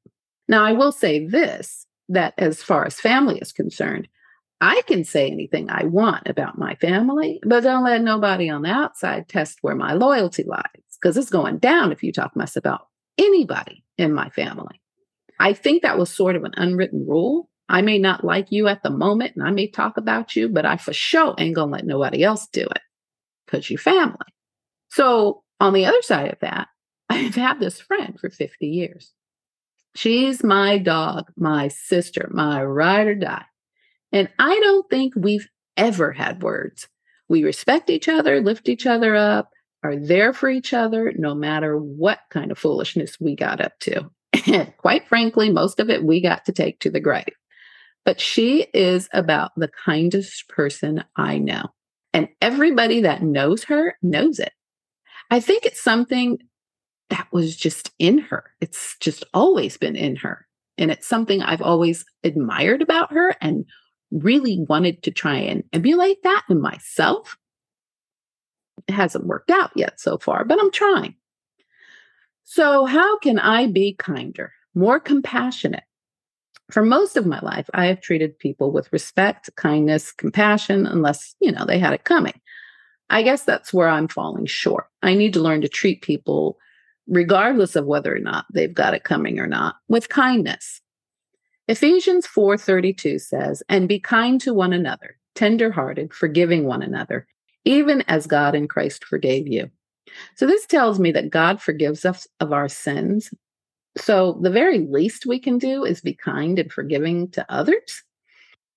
Now, 0.48 0.64
I 0.64 0.72
will 0.72 0.92
say 0.92 1.28
this 1.28 1.86
that 2.12 2.34
as 2.38 2.62
far 2.62 2.86
as 2.86 3.00
family 3.00 3.40
is 3.40 3.52
concerned, 3.52 4.08
I 4.60 4.84
can 4.88 5.04
say 5.04 5.30
anything 5.30 5.70
I 5.70 5.86
want 5.86 6.28
about 6.28 6.58
my 6.58 6.76
family, 6.76 7.40
but 7.44 7.64
don't 7.64 7.84
let 7.84 8.02
nobody 8.02 8.50
on 8.50 8.62
the 8.62 8.70
outside 8.70 9.28
test 9.28 9.58
where 9.62 9.76
my 9.76 9.94
loyalty 9.94 10.44
lies 10.44 10.64
because 11.02 11.18
it's 11.18 11.32
going 11.32 11.58
down 11.58 11.92
if 11.92 12.04
you 12.04 12.12
talk 12.12 12.36
mess 12.36 12.56
about 12.56 12.88
anybody 13.18 13.84
in 13.98 14.14
my 14.14 14.30
family. 14.30 14.80
I 15.40 15.54
think 15.54 15.82
that 15.82 15.98
was 15.98 16.14
sort 16.14 16.36
of 16.36 16.44
an 16.44 16.54
unwritten 16.56 17.08
rule. 17.08 17.50
I 17.68 17.82
may 17.82 17.98
not 17.98 18.24
like 18.24 18.52
you 18.52 18.68
at 18.68 18.84
the 18.84 18.92
moment 18.92 19.36
and 19.36 19.48
I 19.48 19.50
may 19.50 19.68
talk 19.68 19.98
about 19.98 20.36
you, 20.36 20.48
but 20.48 20.66
I 20.66 20.78
for 20.78 20.94
sure 20.94 21.34
ain't 21.40 21.56
gonna 21.56 21.72
let 21.72 21.86
nobody 21.86 22.24
else 22.24 22.48
do 22.48 22.62
it 22.62 22.82
because 23.46 23.70
you 23.70 23.80
family. 23.80 24.18
So 24.90 25.44
on 25.60 25.74
the 25.74 25.86
other 25.86 26.02
side 26.04 26.32
of 26.32 26.40
that, 26.42 26.68
I've 27.10 27.36
had 27.36 27.60
this 27.60 27.82
friend 27.82 28.20
for 28.20 28.30
50 28.30 28.68
years. 28.68 29.12
She's 29.96 30.44
my 30.44 30.78
dog, 30.78 31.32
my 31.36 31.68
sister, 31.68 32.30
my 32.32 32.64
ride 32.64 33.08
or 33.08 33.16
die. 33.16 33.46
And 34.12 34.30
I 34.40 34.60
don't 34.60 34.90
think 34.90 35.14
we've 35.16 35.48
ever 35.78 36.12
had 36.12 36.44
words. 36.44 36.88
We 37.28 37.44
respect 37.44 37.90
each 37.90 38.10
other, 38.10 38.42
lift 38.42 38.70
each 38.70 38.86
other 38.86 39.16
up, 39.16 39.50
are 39.84 39.96
there 39.96 40.34
for 40.34 40.50
each 40.50 40.74
other, 40.74 41.14
no 41.16 41.34
matter 41.34 41.78
what 41.78 42.20
kind 42.30 42.52
of 42.52 42.58
foolishness 42.58 43.18
we 43.20 43.36
got 43.36 43.62
up 43.62 43.80
to. 43.82 44.10
And 44.48 44.74
quite 44.78 45.08
frankly, 45.08 45.50
most 45.50 45.80
of 45.80 45.90
it 45.90 46.04
we 46.04 46.22
got 46.22 46.46
to 46.46 46.52
take 46.52 46.80
to 46.82 46.90
the 46.90 47.00
grave. 47.00 47.36
But 48.06 48.20
she 48.20 48.68
is 48.74 49.10
about 49.14 49.52
the 49.56 49.70
kindest 49.86 50.48
person 50.50 51.04
I 51.16 51.38
know. 51.38 51.68
And 52.14 52.30
everybody 52.42 53.02
that 53.02 53.24
knows 53.24 53.66
her 53.66 53.96
knows 54.02 54.40
it. 54.40 54.54
I 55.30 55.40
think 55.40 55.66
it's 55.66 55.82
something 55.82 56.40
that 57.12 57.28
was 57.32 57.56
just 57.56 57.92
in 58.00 58.18
her. 58.18 58.46
It's 58.62 58.98
just 59.00 59.24
always 59.34 59.78
been 59.78 59.96
in 59.96 60.16
her. 60.18 60.48
And 60.78 60.90
it's 60.90 61.08
something 61.08 61.44
I've 61.44 61.62
always 61.62 62.06
admired 62.24 62.82
about 62.82 63.12
her 63.12 63.36
and 63.42 63.66
really 64.12 64.66
wanted 64.68 65.04
to 65.04 65.12
try 65.12 65.36
and 65.36 65.64
emulate 65.74 66.24
that 66.24 66.44
in 66.50 66.62
myself. 66.62 67.38
It 68.88 68.94
hasn't 68.94 69.28
worked 69.28 69.52
out 69.52 69.72
yet 69.76 70.00
so 70.00 70.18
far, 70.18 70.44
but 70.46 70.60
I'm 70.60 70.72
trying. 70.72 71.16
So, 72.44 72.86
how 72.86 73.20
can 73.20 73.38
I 73.40 73.68
be 73.68 73.94
kinder, 73.94 74.52
more 74.74 75.00
compassionate? 75.00 75.84
For 76.72 76.84
most 76.84 77.18
of 77.18 77.26
my 77.26 77.40
life, 77.42 77.70
I 77.74 77.86
have 77.88 78.02
treated 78.02 78.40
people 78.40 78.72
with 78.72 78.92
respect, 78.92 79.50
kindness, 79.58 80.12
compassion, 80.12 80.86
unless, 80.86 81.36
you 81.42 81.52
know, 81.52 81.66
they 81.66 81.78
had 81.78 81.94
it 81.94 82.06
coming. 82.06 82.40
I 83.10 83.24
guess 83.24 83.44
that's 83.44 83.74
where 83.74 83.90
I'm 83.90 84.08
falling 84.08 84.46
short. 84.46 84.88
I 85.04 85.14
need 85.14 85.34
to 85.34 85.42
learn 85.42 85.62
to 85.62 85.70
treat 85.70 86.02
people, 86.02 86.58
regardless 87.08 87.76
of 87.76 87.86
whether 87.86 88.16
or 88.16 88.20
not 88.20 88.46
they've 88.54 88.74
got 88.74 88.94
it 88.94 89.04
coming 89.04 89.40
or 89.40 89.48
not, 89.48 89.76
with 89.88 90.10
kindness. 90.10 90.82
Ephesians 91.68 92.28
4:32 92.28 93.20
says, 93.20 93.64
"And 93.70 93.88
be 93.88 94.00
kind 94.00 94.42
to 94.42 94.54
one 94.54 94.74
another, 94.74 95.18
tenderhearted, 95.36 96.14
forgiving 96.14 96.66
one 96.66 96.82
another, 96.82 97.28
even 97.66 98.02
as 98.08 98.28
God 98.28 98.56
in 98.56 98.68
Christ 98.68 99.06
forgave 99.06 99.48
you." 99.48 99.70
So 100.36 100.46
this 100.46 100.66
tells 100.66 101.00
me 101.00 101.12
that 101.12 101.30
God 101.30 101.62
forgives 101.62 102.06
us 102.06 102.28
of 102.40 102.52
our 102.52 102.68
sins. 102.68 103.34
So 103.98 104.40
the 104.42 104.50
very 104.50 104.80
least 104.80 105.26
we 105.26 105.40
can 105.40 105.58
do 105.58 105.86
is 105.86 106.02
be 106.02 106.14
kind 106.14 106.58
and 106.60 106.72
forgiving 106.72 107.30
to 107.32 107.46
others, 107.50 108.04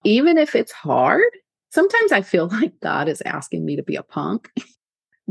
even 0.05 0.39
if 0.39 0.55
it's 0.55 0.73
hard 0.73 1.31
sometimes 1.75 2.13
I 2.13 2.23
feel 2.23 2.49
like 2.53 2.81
God 2.81 3.09
is 3.09 3.23
asking 3.27 3.65
me 3.65 3.77
to 3.77 3.83
be 3.83 3.97
a 3.97 4.03
punk. 4.03 4.51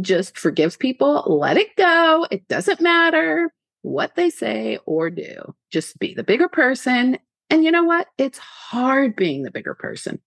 Just 0.01 0.37
forgive 0.37 0.79
people, 0.79 1.23
let 1.27 1.57
it 1.57 1.75
go. 1.75 2.25
It 2.31 2.47
doesn't 2.47 2.81
matter 2.81 3.53
what 3.81 4.15
they 4.15 4.29
say 4.29 4.79
or 4.85 5.09
do. 5.09 5.55
Just 5.71 5.99
be 5.99 6.13
the 6.13 6.23
bigger 6.23 6.47
person. 6.47 7.17
And 7.49 7.63
you 7.63 7.71
know 7.71 7.83
what? 7.83 8.07
It's 8.17 8.37
hard 8.37 9.15
being 9.15 9.43
the 9.43 9.51
bigger 9.51 9.75
person. 9.75 10.19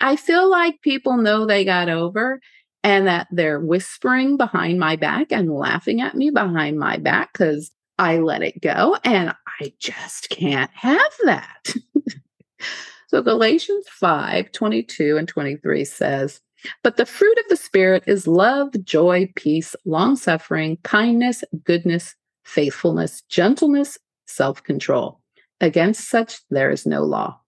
I 0.00 0.16
feel 0.16 0.50
like 0.50 0.82
people 0.82 1.16
know 1.16 1.46
they 1.46 1.64
got 1.64 1.88
over 1.88 2.40
and 2.84 3.06
that 3.06 3.28
they're 3.30 3.60
whispering 3.60 4.36
behind 4.36 4.78
my 4.78 4.96
back 4.96 5.32
and 5.32 5.50
laughing 5.50 6.02
at 6.02 6.14
me 6.14 6.30
behind 6.30 6.78
my 6.78 6.98
back 6.98 7.32
because 7.32 7.70
I 7.98 8.18
let 8.18 8.42
it 8.42 8.60
go. 8.60 8.98
And 9.04 9.34
I 9.60 9.72
just 9.78 10.28
can't 10.28 10.70
have 10.74 11.12
that. 11.24 11.74
So 13.08 13.22
Galatians 13.22 13.86
5 13.88 14.52
22 14.52 15.16
and 15.16 15.28
23 15.28 15.84
says, 15.84 16.40
But 16.82 16.96
the 16.96 17.06
fruit 17.06 17.38
of 17.38 17.44
the 17.48 17.56
Spirit 17.56 18.04
is 18.06 18.26
love, 18.26 18.72
joy, 18.84 19.32
peace, 19.36 19.76
long 19.84 20.16
suffering, 20.16 20.78
kindness, 20.82 21.44
goodness, 21.64 22.14
faithfulness, 22.44 23.22
gentleness, 23.28 23.98
self 24.26 24.62
control. 24.62 25.20
Against 25.60 26.08
such 26.08 26.40
there 26.50 26.70
is 26.70 26.86
no 26.86 27.02
law. 27.02 27.40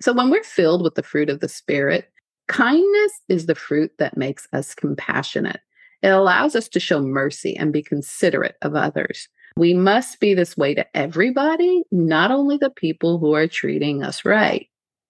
So 0.00 0.12
when 0.12 0.30
we're 0.30 0.44
filled 0.44 0.82
with 0.82 0.94
the 0.94 1.02
fruit 1.02 1.30
of 1.30 1.40
the 1.40 1.48
Spirit, 1.48 2.10
kindness 2.48 3.12
is 3.28 3.46
the 3.46 3.54
fruit 3.54 3.92
that 3.98 4.16
makes 4.16 4.46
us 4.52 4.74
compassionate. 4.74 5.60
It 6.02 6.08
allows 6.08 6.54
us 6.54 6.68
to 6.68 6.80
show 6.80 7.00
mercy 7.00 7.56
and 7.56 7.72
be 7.72 7.82
considerate 7.82 8.56
of 8.62 8.74
others. 8.74 9.28
We 9.56 9.72
must 9.72 10.20
be 10.20 10.34
this 10.34 10.56
way 10.56 10.74
to 10.74 10.86
everybody, 10.96 11.84
not 11.90 12.30
only 12.30 12.58
the 12.58 12.70
people 12.70 13.18
who 13.18 13.34
are 13.34 13.48
treating 13.48 14.02
us 14.02 14.24
right 14.24 14.68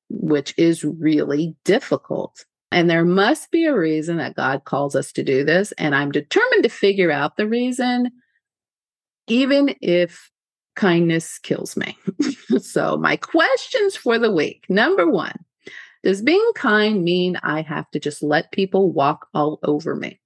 which 0.08 0.54
is 0.56 0.84
really 0.84 1.56
difficult. 1.64 2.44
And 2.76 2.90
there 2.90 3.06
must 3.06 3.50
be 3.50 3.64
a 3.64 3.74
reason 3.74 4.18
that 4.18 4.36
God 4.36 4.64
calls 4.66 4.94
us 4.94 5.10
to 5.12 5.22
do 5.22 5.44
this. 5.44 5.72
And 5.78 5.94
I'm 5.94 6.12
determined 6.12 6.62
to 6.62 6.68
figure 6.68 7.10
out 7.10 7.38
the 7.38 7.48
reason, 7.48 8.10
even 9.28 9.74
if 9.80 10.30
kindness 10.74 11.38
kills 11.38 11.74
me. 11.74 11.96
so, 12.58 12.98
my 12.98 13.16
questions 13.16 13.96
for 13.96 14.18
the 14.18 14.30
week 14.30 14.66
number 14.68 15.10
one, 15.10 15.42
does 16.04 16.20
being 16.20 16.50
kind 16.54 17.02
mean 17.02 17.38
I 17.42 17.62
have 17.62 17.90
to 17.92 17.98
just 17.98 18.22
let 18.22 18.52
people 18.52 18.92
walk 18.92 19.26
all 19.32 19.58
over 19.62 19.96
me? 19.96 20.20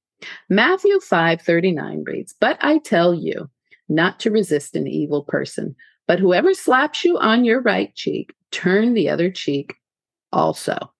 Matthew 0.49 0.99
5 0.99 1.43
39 1.43 2.03
reads, 2.05 2.35
But 2.41 2.59
I 2.63 2.79
tell 2.79 3.15
you 3.15 3.49
not 3.89 4.19
to 4.21 4.31
resist 4.33 4.75
an 4.75 4.89
evil 4.89 5.23
person, 5.23 5.77
but 6.09 6.19
whoever 6.19 6.53
slaps 6.55 7.05
you 7.05 7.17
on 7.17 7.45
your 7.45 7.63
right 7.63 7.95
cheek, 7.95 8.35
turn 8.51 8.95
the 8.95 9.09
other 9.09 9.31
cheek 9.31 9.77
also. 10.33 10.93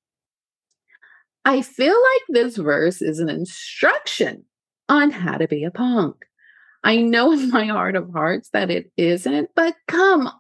I 1.45 1.63
feel 1.63 1.95
like 1.95 2.23
this 2.29 2.57
verse 2.57 3.01
is 3.01 3.19
an 3.19 3.29
instruction 3.29 4.45
on 4.89 5.11
how 5.11 5.39
to 5.39 5.49
be 5.49 5.65
a 5.65 5.71
punk. 5.71 6.17
I 6.83 6.97
know 6.97 7.33
in 7.33 7.51
my 7.51 7.67
heart 7.67 7.97
of 7.97 8.11
hearts 8.13 8.51
that 8.53 8.71
it 8.71 8.91
isn't, 8.97 9.51
but 9.55 9.75
come 9.89 10.31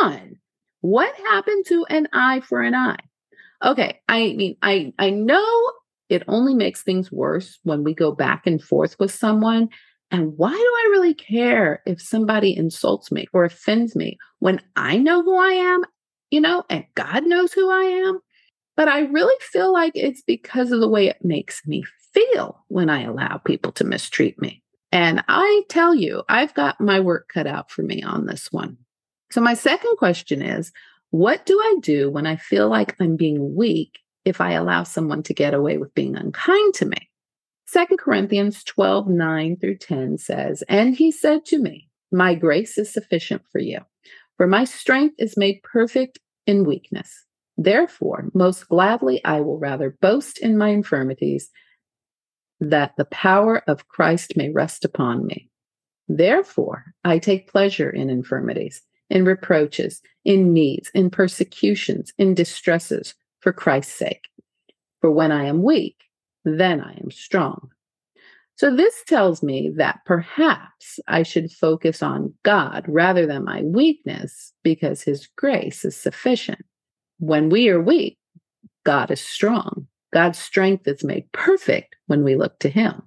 on. 0.00 0.36
What 0.80 1.14
happened 1.16 1.66
to 1.66 1.84
an 1.88 2.08
eye 2.12 2.40
for 2.40 2.62
an 2.62 2.74
eye? 2.74 2.98
Okay, 3.64 4.00
I 4.08 4.34
mean, 4.34 4.56
I 4.62 4.92
I 4.98 5.10
know 5.10 5.72
it 6.08 6.22
only 6.28 6.54
makes 6.54 6.82
things 6.82 7.10
worse 7.10 7.58
when 7.64 7.82
we 7.82 7.94
go 7.94 8.12
back 8.12 8.46
and 8.46 8.62
forth 8.62 8.96
with 8.98 9.10
someone. 9.12 9.68
And 10.10 10.34
why 10.36 10.52
do 10.52 10.56
I 10.56 10.88
really 10.92 11.14
care 11.14 11.82
if 11.84 12.00
somebody 12.00 12.56
insults 12.56 13.10
me 13.10 13.26
or 13.32 13.44
offends 13.44 13.96
me 13.96 14.18
when 14.38 14.60
I 14.76 14.98
know 14.98 15.22
who 15.22 15.36
I 15.36 15.52
am, 15.52 15.82
you 16.30 16.40
know, 16.40 16.64
and 16.70 16.84
God 16.94 17.26
knows 17.26 17.52
who 17.52 17.68
I 17.68 17.82
am? 18.06 18.20
But 18.76 18.88
I 18.88 19.00
really 19.00 19.34
feel 19.40 19.72
like 19.72 19.92
it's 19.94 20.22
because 20.22 20.70
of 20.70 20.80
the 20.80 20.88
way 20.88 21.08
it 21.08 21.24
makes 21.24 21.66
me 21.66 21.84
feel 22.12 22.64
when 22.68 22.90
I 22.90 23.02
allow 23.02 23.38
people 23.38 23.72
to 23.72 23.84
mistreat 23.84 24.40
me. 24.40 24.62
And 24.92 25.24
I 25.28 25.62
tell 25.68 25.94
you, 25.94 26.22
I've 26.28 26.54
got 26.54 26.80
my 26.80 27.00
work 27.00 27.28
cut 27.32 27.46
out 27.46 27.70
for 27.70 27.82
me 27.82 28.02
on 28.02 28.26
this 28.26 28.52
one. 28.52 28.78
So, 29.32 29.40
my 29.40 29.54
second 29.54 29.96
question 29.96 30.42
is 30.42 30.72
what 31.10 31.46
do 31.46 31.58
I 31.58 31.76
do 31.80 32.10
when 32.10 32.26
I 32.26 32.36
feel 32.36 32.68
like 32.68 32.96
I'm 33.00 33.16
being 33.16 33.54
weak 33.54 33.98
if 34.24 34.40
I 34.40 34.52
allow 34.52 34.82
someone 34.82 35.22
to 35.24 35.34
get 35.34 35.54
away 35.54 35.78
with 35.78 35.94
being 35.94 36.16
unkind 36.16 36.74
to 36.74 36.86
me? 36.86 37.10
2 37.72 37.96
Corinthians 37.98 38.62
12, 38.64 39.08
9 39.08 39.56
through 39.56 39.78
10 39.78 40.18
says, 40.18 40.62
And 40.68 40.94
he 40.94 41.10
said 41.10 41.44
to 41.46 41.58
me, 41.58 41.88
My 42.12 42.34
grace 42.34 42.78
is 42.78 42.92
sufficient 42.92 43.42
for 43.50 43.60
you, 43.60 43.80
for 44.36 44.46
my 44.46 44.64
strength 44.64 45.16
is 45.18 45.36
made 45.36 45.62
perfect 45.62 46.18
in 46.46 46.64
weakness. 46.64 47.25
Therefore, 47.56 48.28
most 48.34 48.68
gladly 48.68 49.24
I 49.24 49.40
will 49.40 49.58
rather 49.58 49.96
boast 50.00 50.38
in 50.38 50.58
my 50.58 50.68
infirmities, 50.68 51.50
that 52.60 52.94
the 52.96 53.06
power 53.06 53.62
of 53.66 53.88
Christ 53.88 54.36
may 54.36 54.50
rest 54.50 54.84
upon 54.84 55.26
me. 55.26 55.50
Therefore, 56.08 56.94
I 57.04 57.18
take 57.18 57.50
pleasure 57.50 57.90
in 57.90 58.10
infirmities, 58.10 58.82
in 59.10 59.24
reproaches, 59.24 60.00
in 60.24 60.52
needs, 60.52 60.90
in 60.94 61.10
persecutions, 61.10 62.12
in 62.18 62.34
distresses, 62.34 63.14
for 63.40 63.52
Christ's 63.52 63.94
sake. 63.94 64.24
For 65.00 65.10
when 65.10 65.32
I 65.32 65.44
am 65.44 65.62
weak, 65.62 65.96
then 66.44 66.80
I 66.80 66.92
am 66.94 67.10
strong. 67.10 67.70
So, 68.56 68.74
this 68.74 69.02
tells 69.06 69.42
me 69.42 69.70
that 69.76 70.00
perhaps 70.06 70.98
I 71.06 71.22
should 71.22 71.52
focus 71.52 72.02
on 72.02 72.32
God 72.42 72.84
rather 72.88 73.26
than 73.26 73.44
my 73.44 73.62
weakness 73.62 74.52
because 74.62 75.02
His 75.02 75.28
grace 75.36 75.84
is 75.84 75.94
sufficient. 75.94 76.64
When 77.18 77.48
we 77.48 77.68
are 77.68 77.80
weak, 77.80 78.18
God 78.84 79.10
is 79.10 79.20
strong. 79.20 79.86
God's 80.12 80.38
strength 80.38 80.86
is 80.86 81.04
made 81.04 81.30
perfect 81.32 81.96
when 82.06 82.22
we 82.24 82.36
look 82.36 82.58
to 82.60 82.68
Him. 82.68 83.02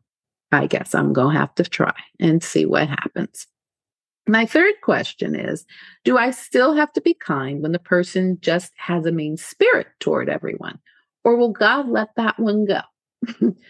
I 0.52 0.68
guess 0.68 0.96
I'm 0.96 1.14
going 1.14 1.34
to 1.34 1.40
have 1.40 1.56
to 1.56 1.64
try 1.64 1.94
and 2.20 2.44
see 2.44 2.66
what 2.66 2.88
happens. 2.88 3.48
My 4.28 4.46
third 4.46 4.76
question 4.84 5.36
is 5.36 5.66
Do 6.04 6.18
I 6.18 6.32
still 6.32 6.74
have 6.74 6.94
to 6.94 7.02
be 7.02 7.14
kind 7.14 7.62
when 7.62 7.72
the 7.72 7.80
person 7.80 8.38
just 8.42 8.74
has 8.78 9.06
a 9.06 9.12
mean 9.12 9.38
spirit 9.38 9.88
toward 10.00 10.30
everyone? 10.30 10.80
Or 11.24 11.36
will 11.36 11.52
God 11.52 11.90
let 11.90 12.10
that 12.16 12.40
one 12.40 12.66
go? 12.66 12.82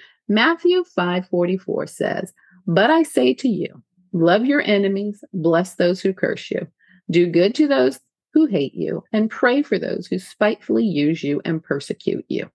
Matthew 0.27 0.83
5:44 0.97 1.89
says, 1.89 2.33
"But 2.67 2.89
I 2.89 3.03
say 3.03 3.33
to 3.35 3.47
you, 3.47 3.81
love 4.13 4.45
your 4.45 4.61
enemies, 4.61 5.23
bless 5.33 5.75
those 5.75 6.01
who 6.01 6.13
curse 6.13 6.51
you, 6.51 6.67
do 7.09 7.27
good 7.27 7.55
to 7.55 7.67
those 7.67 7.99
who 8.33 8.45
hate 8.45 8.75
you, 8.75 9.03
and 9.11 9.29
pray 9.29 9.61
for 9.61 9.79
those 9.79 10.07
who 10.07 10.19
spitefully 10.19 10.85
use 10.85 11.23
you 11.23 11.41
and 11.45 11.63
persecute 11.63 12.25
you. 12.27 12.49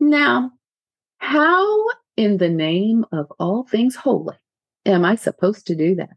Now, 0.00 0.52
how 1.18 1.86
in 2.16 2.38
the 2.38 2.48
name 2.48 3.04
of 3.12 3.32
all 3.38 3.64
things 3.64 3.94
holy 3.94 4.36
am 4.84 5.04
I 5.04 5.14
supposed 5.14 5.66
to 5.68 5.74
do 5.74 5.94
that? 5.96 6.10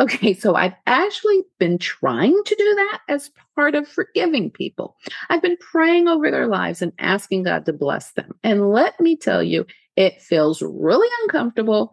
Okay, 0.00 0.34
so 0.34 0.56
I've 0.56 0.74
actually 0.86 1.42
been 1.58 1.78
trying 1.78 2.36
to 2.44 2.54
do 2.56 2.74
that 2.74 3.00
as 3.08 3.30
part 3.54 3.74
of 3.76 3.86
forgiving 3.86 4.50
people. 4.50 4.96
I've 5.30 5.42
been 5.42 5.56
praying 5.58 6.08
over 6.08 6.30
their 6.30 6.48
lives 6.48 6.82
and 6.82 6.92
asking 6.98 7.44
God 7.44 7.64
to 7.66 7.72
bless 7.72 8.12
them. 8.12 8.34
And 8.42 8.72
let 8.72 8.98
me 8.98 9.16
tell 9.16 9.42
you, 9.42 9.66
it 9.94 10.20
feels 10.20 10.62
really 10.62 11.08
uncomfortable. 11.22 11.92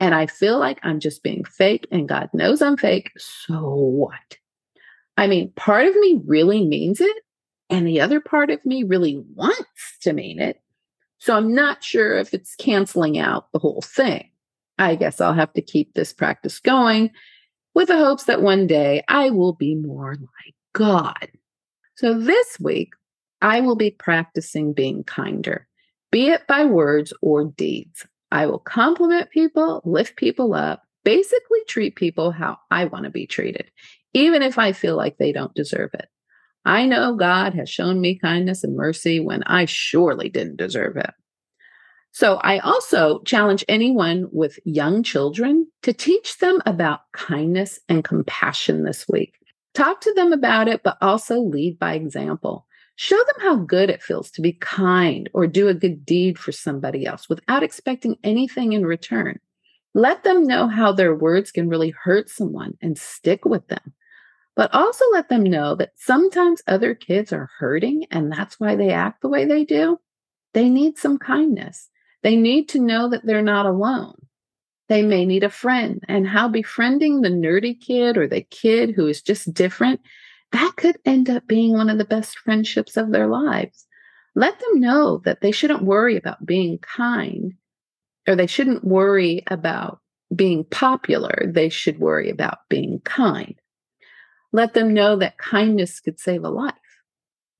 And 0.00 0.14
I 0.14 0.26
feel 0.26 0.58
like 0.58 0.78
I'm 0.82 1.00
just 1.00 1.22
being 1.22 1.44
fake, 1.44 1.88
and 1.90 2.08
God 2.08 2.28
knows 2.32 2.62
I'm 2.62 2.76
fake. 2.76 3.10
So 3.16 3.74
what? 3.74 4.37
I 5.18 5.26
mean, 5.26 5.50
part 5.56 5.84
of 5.84 5.96
me 5.96 6.20
really 6.26 6.64
means 6.64 7.00
it, 7.00 7.16
and 7.68 7.84
the 7.84 8.00
other 8.00 8.20
part 8.20 8.50
of 8.50 8.64
me 8.64 8.84
really 8.84 9.20
wants 9.34 9.98
to 10.02 10.12
mean 10.12 10.38
it. 10.38 10.62
So 11.18 11.36
I'm 11.36 11.52
not 11.52 11.82
sure 11.82 12.16
if 12.16 12.32
it's 12.32 12.54
canceling 12.54 13.18
out 13.18 13.50
the 13.52 13.58
whole 13.58 13.82
thing. 13.82 14.30
I 14.78 14.94
guess 14.94 15.20
I'll 15.20 15.34
have 15.34 15.52
to 15.54 15.60
keep 15.60 15.92
this 15.92 16.12
practice 16.12 16.60
going 16.60 17.10
with 17.74 17.88
the 17.88 17.98
hopes 17.98 18.24
that 18.24 18.42
one 18.42 18.68
day 18.68 19.02
I 19.08 19.30
will 19.30 19.54
be 19.54 19.74
more 19.74 20.12
like 20.14 20.54
God. 20.72 21.28
So 21.96 22.16
this 22.16 22.60
week, 22.60 22.92
I 23.42 23.60
will 23.60 23.74
be 23.74 23.90
practicing 23.90 24.72
being 24.72 25.02
kinder, 25.02 25.66
be 26.12 26.28
it 26.28 26.46
by 26.46 26.64
words 26.64 27.12
or 27.22 27.44
deeds. 27.44 28.06
I 28.30 28.46
will 28.46 28.60
compliment 28.60 29.30
people, 29.30 29.82
lift 29.84 30.14
people 30.14 30.54
up, 30.54 30.84
basically 31.04 31.58
treat 31.66 31.96
people 31.96 32.30
how 32.30 32.58
I 32.70 32.84
want 32.84 33.04
to 33.04 33.10
be 33.10 33.26
treated, 33.26 33.68
even 34.14 34.42
if 34.42 34.58
I 34.58 34.72
feel 34.72 34.96
like 34.96 35.18
they 35.18 35.32
don't 35.32 35.54
deserve 35.54 35.90
it. 35.94 36.08
I 36.64 36.86
know 36.86 37.14
God 37.14 37.54
has 37.54 37.70
shown 37.70 38.00
me 38.00 38.18
kindness 38.18 38.64
and 38.64 38.76
mercy 38.76 39.20
when 39.20 39.42
I 39.44 39.64
surely 39.64 40.28
didn't 40.28 40.56
deserve 40.56 40.96
it. 40.96 41.10
So 42.12 42.36
I 42.42 42.58
also 42.58 43.20
challenge 43.22 43.64
anyone 43.68 44.28
with 44.32 44.58
young 44.64 45.02
children 45.02 45.68
to 45.82 45.92
teach 45.92 46.38
them 46.38 46.60
about 46.66 47.00
kindness 47.12 47.78
and 47.88 48.02
compassion 48.02 48.82
this 48.82 49.06
week. 49.08 49.34
Talk 49.74 50.00
to 50.00 50.12
them 50.14 50.32
about 50.32 50.68
it, 50.68 50.82
but 50.82 50.98
also 51.00 51.40
lead 51.40 51.78
by 51.78 51.94
example. 51.94 52.66
Show 52.96 53.16
them 53.16 53.42
how 53.42 53.56
good 53.56 53.90
it 53.90 54.02
feels 54.02 54.30
to 54.32 54.42
be 54.42 54.54
kind 54.54 55.30
or 55.32 55.46
do 55.46 55.68
a 55.68 55.74
good 55.74 56.04
deed 56.04 56.36
for 56.36 56.50
somebody 56.50 57.06
else 57.06 57.28
without 57.28 57.62
expecting 57.62 58.16
anything 58.24 58.72
in 58.72 58.84
return. 58.84 59.38
Let 59.94 60.24
them 60.24 60.44
know 60.44 60.66
how 60.66 60.92
their 60.92 61.14
words 61.14 61.52
can 61.52 61.68
really 61.68 61.90
hurt 61.90 62.28
someone 62.28 62.76
and 62.82 62.98
stick 62.98 63.44
with 63.44 63.68
them. 63.68 63.94
But 64.58 64.74
also 64.74 65.04
let 65.12 65.28
them 65.28 65.44
know 65.44 65.76
that 65.76 65.92
sometimes 65.94 66.64
other 66.66 66.92
kids 66.92 67.32
are 67.32 67.48
hurting 67.60 68.06
and 68.10 68.32
that's 68.32 68.58
why 68.58 68.74
they 68.74 68.90
act 68.90 69.22
the 69.22 69.28
way 69.28 69.44
they 69.44 69.64
do. 69.64 70.00
They 70.52 70.68
need 70.68 70.98
some 70.98 71.16
kindness. 71.16 71.88
They 72.24 72.34
need 72.34 72.68
to 72.70 72.80
know 72.80 73.08
that 73.08 73.24
they're 73.24 73.40
not 73.40 73.66
alone. 73.66 74.16
They 74.88 75.02
may 75.02 75.26
need 75.26 75.44
a 75.44 75.48
friend, 75.48 76.02
and 76.08 76.26
how 76.26 76.48
befriending 76.48 77.20
the 77.20 77.28
nerdy 77.28 77.80
kid 77.80 78.18
or 78.18 78.26
the 78.26 78.40
kid 78.42 78.94
who 78.96 79.06
is 79.06 79.22
just 79.22 79.54
different, 79.54 80.00
that 80.50 80.72
could 80.76 80.96
end 81.04 81.30
up 81.30 81.46
being 81.46 81.74
one 81.74 81.88
of 81.88 81.98
the 81.98 82.04
best 82.04 82.36
friendships 82.40 82.96
of 82.96 83.12
their 83.12 83.28
lives. 83.28 83.86
Let 84.34 84.58
them 84.58 84.80
know 84.80 85.18
that 85.24 85.40
they 85.40 85.52
shouldn't 85.52 85.84
worry 85.84 86.16
about 86.16 86.44
being 86.44 86.78
kind 86.78 87.54
or 88.26 88.34
they 88.34 88.48
shouldn't 88.48 88.82
worry 88.82 89.44
about 89.46 90.00
being 90.34 90.64
popular. 90.64 91.44
They 91.46 91.68
should 91.68 92.00
worry 92.00 92.28
about 92.28 92.58
being 92.68 92.98
kind. 93.04 93.54
Let 94.52 94.74
them 94.74 94.94
know 94.94 95.16
that 95.16 95.38
kindness 95.38 96.00
could 96.00 96.18
save 96.18 96.44
a 96.44 96.48
life. 96.48 96.74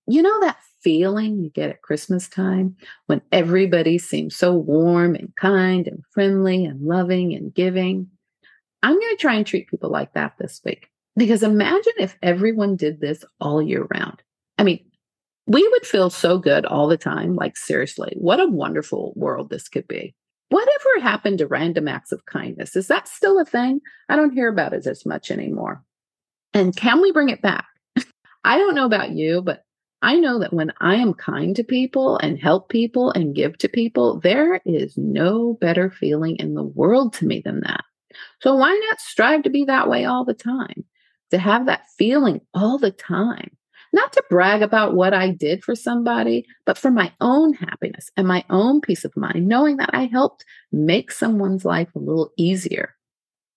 You 0.07 0.23
know 0.23 0.41
that 0.41 0.59
feeling 0.83 1.43
you 1.43 1.51
get 1.51 1.71
at 1.71 1.83
Christmas 1.83 2.29
time 2.29 2.77
when 3.07 3.21
everybody 3.33 3.99
seems 3.99 4.37
so 4.37 4.55
warm 4.55 5.15
and 5.15 5.35
kind 5.37 5.87
and 5.87 6.03
friendly 6.13 6.65
and 6.65 6.81
loving 6.81 7.35
and 7.35 7.53
giving. 7.55 8.09
I'm 8.83 8.95
going 8.95 9.17
to 9.17 9.21
try 9.21 9.35
and 9.35 9.47
treat 9.47 9.69
people 9.69 9.91
like 9.91 10.15
that 10.15 10.35
this 10.39 10.61
week 10.65 10.89
because 11.17 11.43
imagine 11.43 11.93
if 11.99 12.17
everyone 12.23 12.77
did 12.77 13.01
this 13.01 13.25
all 13.41 13.61
year 13.61 13.87
round. 13.93 14.23
I 14.57 14.63
mean, 14.63 14.85
we 15.47 15.67
would 15.67 15.87
feel 15.87 16.11
so 16.11 16.39
good 16.39 16.65
all 16.65 16.89
the 16.89 16.97
time. 16.97 17.35
Like, 17.35 17.57
seriously, 17.57 18.15
what 18.19 18.41
a 18.41 18.47
wonderful 18.47 19.13
world 19.17 19.51
this 19.51 19.69
could 19.69 19.89
be. 19.89 20.15
Whatever 20.51 21.01
happened 21.03 21.39
to 21.39 21.47
random 21.47 21.89
acts 21.89 22.13
of 22.13 22.25
kindness? 22.27 22.77
Is 22.77 22.89
that 22.89 23.09
still 23.09 23.39
a 23.41 23.45
thing? 23.45 23.81
I 24.09 24.17
don't 24.17 24.33
hear 24.33 24.49
about 24.49 24.73
it 24.73 24.87
as 24.87 25.05
much 25.05 25.31
anymore. 25.31 25.83
And 26.59 26.75
can 26.75 27.01
we 27.01 27.13
bring 27.13 27.29
it 27.29 27.41
back? 27.41 27.67
I 28.43 28.59
don't 28.59 28.75
know 28.75 28.87
about 28.87 29.13
you, 29.13 29.43
but 29.43 29.63
I 30.03 30.17
know 30.17 30.41
that 30.41 30.53
when 30.53 30.73
I 30.81 30.97
am 30.97 31.15
kind 31.15 31.55
to 31.55 31.63
people 31.63 32.19
and 32.19 32.37
help 32.37 32.69
people 32.69 33.13
and 33.13 33.35
give 33.35 33.59
to 33.59 33.69
people, 33.69 34.19
there 34.19 34.61
is 34.67 34.95
no 34.97 35.57
better 35.61 35.89
feeling 35.89 36.37
in 36.37 36.55
the 36.55 36.65
world 36.65 37.13
to 37.15 37.27
me 37.27 37.41
than 37.45 37.61
that. 37.61 37.85
So 38.41 38.57
why 38.57 38.77
not 38.89 39.01
strive 39.01 39.45
to 39.45 39.51
be 39.51 39.65
that 39.67 39.89
way 39.89 40.05
all 40.05 40.25
the 40.25 40.35
time? 40.35 40.85
To 41.31 41.39
have 41.39 41.67
that 41.67 41.83
feeling 41.97 42.41
all 42.55 42.77
the 42.77 42.91
time. 42.91 43.57
Not 43.93 44.13
to 44.15 44.25
brag 44.29 44.63
about 44.63 44.97
what 44.97 45.15
I 45.15 45.31
did 45.31 45.63
for 45.63 45.77
somebody, 45.77 46.45
but 46.67 46.77
for 46.77 46.91
my 46.91 47.13
own 47.21 47.55
happiness 47.55 48.11
and 48.17 48.27
my 48.27 48.45
own 48.51 48.81
peace 48.81 49.05
of 49.05 49.17
mind, 49.17 49.47
knowing 49.47 49.77
that 49.77 49.91
I 49.93 50.07
helped 50.07 50.45
make 50.73 51.13
someone's 51.13 51.65
life 51.65 51.95
a 51.95 52.01
little 52.01 52.33
easier. 52.37 52.97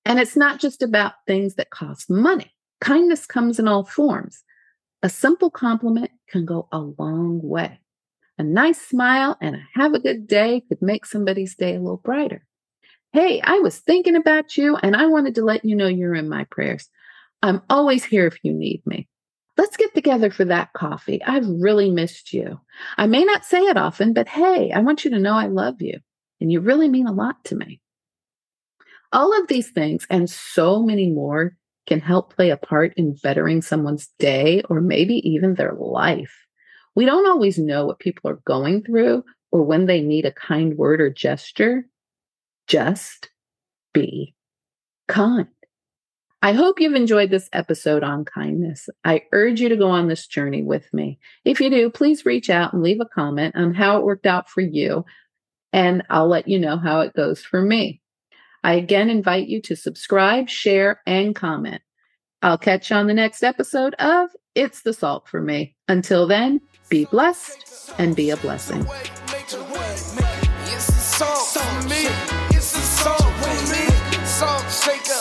And 0.05 0.19
it's 0.19 0.35
not 0.35 0.59
just 0.59 0.83
about 0.83 1.13
things 1.25 1.55
that 1.55 1.71
cost 1.71 2.07
money. 2.07 2.53
Kindness 2.81 3.27
comes 3.27 3.59
in 3.59 3.67
all 3.67 3.85
forms. 3.85 4.43
A 5.03 5.09
simple 5.09 5.49
compliment 5.49 6.11
can 6.27 6.45
go 6.45 6.67
a 6.71 6.79
long 6.79 7.39
way. 7.41 7.79
A 8.37 8.43
nice 8.43 8.81
smile 8.81 9.37
and 9.39 9.55
a 9.55 9.59
have 9.75 9.93
a 9.93 9.99
good 9.99 10.27
day 10.27 10.63
could 10.67 10.81
make 10.81 11.05
somebody's 11.05 11.55
day 11.55 11.75
a 11.75 11.79
little 11.79 12.01
brighter. 12.03 12.43
Hey, 13.13 13.39
I 13.41 13.59
was 13.59 13.77
thinking 13.77 14.15
about 14.15 14.57
you 14.57 14.77
and 14.77 14.95
I 14.95 15.05
wanted 15.05 15.35
to 15.35 15.45
let 15.45 15.63
you 15.63 15.75
know 15.75 15.87
you're 15.87 16.15
in 16.15 16.27
my 16.27 16.45
prayers. 16.45 16.89
I'm 17.43 17.61
always 17.69 18.03
here 18.03 18.25
if 18.25 18.37
you 18.43 18.51
need 18.53 18.81
me. 18.85 19.07
Let's 19.57 19.77
get 19.77 19.93
together 19.93 20.31
for 20.31 20.45
that 20.45 20.73
coffee. 20.73 21.21
I've 21.23 21.47
really 21.47 21.91
missed 21.91 22.33
you. 22.33 22.59
I 22.97 23.05
may 23.05 23.23
not 23.23 23.45
say 23.45 23.59
it 23.59 23.77
often, 23.77 24.13
but 24.13 24.27
hey, 24.27 24.71
I 24.71 24.79
want 24.79 25.05
you 25.05 25.11
to 25.11 25.19
know 25.19 25.33
I 25.33 25.47
love 25.47 25.81
you 25.81 25.99
and 26.39 26.51
you 26.51 26.61
really 26.61 26.89
mean 26.89 27.05
a 27.05 27.11
lot 27.11 27.43
to 27.45 27.55
me. 27.55 27.79
All 29.11 29.39
of 29.39 29.47
these 29.47 29.69
things 29.69 30.07
and 30.09 30.29
so 30.29 30.81
many 30.81 31.09
more 31.09 31.57
can 31.87 31.99
help 31.99 32.33
play 32.33 32.49
a 32.49 32.57
part 32.57 32.93
in 32.95 33.15
bettering 33.23 33.61
someone's 33.61 34.09
day 34.19 34.61
or 34.69 34.81
maybe 34.81 35.15
even 35.29 35.55
their 35.55 35.73
life. 35.73 36.33
We 36.95 37.05
don't 37.05 37.27
always 37.27 37.57
know 37.57 37.85
what 37.85 37.99
people 37.99 38.29
are 38.29 38.41
going 38.45 38.83
through 38.83 39.23
or 39.51 39.63
when 39.63 39.85
they 39.85 40.01
need 40.01 40.25
a 40.25 40.31
kind 40.31 40.77
word 40.77 41.01
or 41.01 41.09
gesture. 41.09 41.85
Just 42.67 43.29
be 43.93 44.35
kind. 45.07 45.47
I 46.43 46.53
hope 46.53 46.79
you've 46.79 46.95
enjoyed 46.95 47.29
this 47.29 47.49
episode 47.53 48.03
on 48.03 48.25
kindness. 48.25 48.89
I 49.03 49.23
urge 49.31 49.61
you 49.61 49.69
to 49.69 49.75
go 49.75 49.89
on 49.89 50.07
this 50.07 50.25
journey 50.25 50.63
with 50.63 50.91
me. 50.91 51.19
If 51.45 51.61
you 51.61 51.69
do, 51.69 51.91
please 51.91 52.25
reach 52.25 52.49
out 52.49 52.73
and 52.73 52.81
leave 52.81 52.99
a 52.99 53.05
comment 53.05 53.55
on 53.55 53.75
how 53.75 53.97
it 53.97 54.03
worked 54.03 54.25
out 54.25 54.49
for 54.49 54.61
you, 54.61 55.05
and 55.71 56.01
I'll 56.09 56.27
let 56.27 56.47
you 56.47 56.57
know 56.57 56.77
how 56.77 57.01
it 57.01 57.13
goes 57.13 57.43
for 57.43 57.61
me. 57.61 58.00
I 58.63 58.73
again 58.73 59.09
invite 59.09 59.47
you 59.47 59.61
to 59.63 59.75
subscribe, 59.75 60.49
share, 60.49 61.01
and 61.05 61.35
comment. 61.35 61.81
I'll 62.41 62.57
catch 62.57 62.89
you 62.89 62.95
on 62.95 63.07
the 63.07 63.13
next 63.13 63.43
episode 63.43 63.93
of 63.95 64.29
It's 64.55 64.81
the 64.81 64.93
Salt 64.93 65.27
for 65.27 65.41
Me. 65.41 65.75
Until 65.87 66.27
then, 66.27 66.61
be 66.89 67.05
blessed 67.05 67.93
and 67.97 68.15
be 68.15 68.29
a 68.29 68.37
blessing. 68.37 68.85
Salt 74.25 74.71
shaker. 74.71 75.20